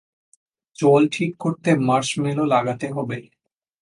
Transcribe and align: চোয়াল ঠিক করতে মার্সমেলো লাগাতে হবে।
চোয়াল 0.77 1.03
ঠিক 1.11 1.31
করতে 1.39 1.69
মার্সমেলো 1.87 2.43
লাগাতে 2.45 2.87
হবে। 2.91 3.17